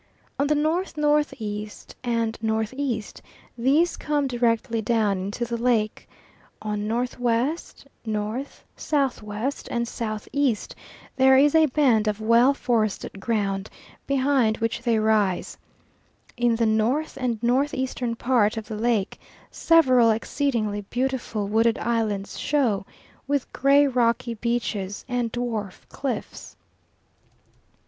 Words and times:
On 0.39 0.47
the 0.47 0.55
N.N.E. 0.57 1.69
and 2.03 2.35
N.E. 2.43 3.03
these 3.55 3.97
come 3.97 4.25
directly 4.25 4.81
down 4.81 5.17
into 5.19 5.45
the 5.45 5.57
lake; 5.57 6.09
on 6.59 6.91
N.W., 6.91 7.27
N., 8.03 8.45
S.W., 8.75 9.51
and 9.69 9.87
S.E. 10.01 10.57
there 11.17 11.37
is 11.37 11.53
a 11.53 11.65
band 11.67 12.07
of 12.07 12.19
well 12.19 12.53
forested 12.55 13.19
ground, 13.19 13.69
behind 14.07 14.57
which 14.57 14.81
they 14.81 14.97
rise. 14.97 15.55
In 16.35 16.55
the 16.55 16.65
north 16.65 17.15
and 17.21 17.43
north 17.43 17.75
eastern 17.75 18.15
part 18.15 18.57
of 18.57 18.67
the 18.67 18.75
lake 18.77 19.19
several 19.51 20.09
exceedingly 20.09 20.81
beautiful 20.89 21.47
wooded 21.47 21.77
islands 21.77 22.39
show, 22.39 22.87
with 23.27 23.53
gray 23.53 23.85
rocky 23.85 24.33
beaches 24.33 25.05
and 25.07 25.31
dwarf 25.31 25.87
cliffs. 25.89 26.55